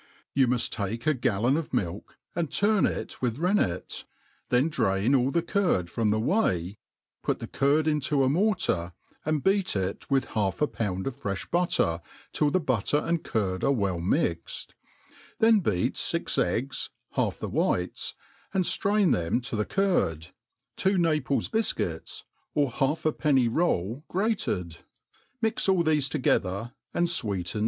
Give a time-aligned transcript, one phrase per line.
[0.35, 4.03] YOtI muft take a gallon of milk, and turn it with rennet,
[4.49, 6.77] then dram all the curd from the whey,^
[7.21, 8.93] put the curd into» mortar,
[9.25, 12.01] and heat it with half a pound of frcih butter
[12.33, 14.73] till the but ter and curd are well mixed
[15.07, 18.15] \ then beat fix eggs, half the whites,
[18.55, 22.23] and ftrainthtn to the curd^two Naples bifcuits,
[22.55, 24.05] or halfa penny roil iii T*HE Akt OP (SOOKERV roll
[24.63, 24.77] grated;
[25.43, 27.59] mix all ttefe together, and fweeteh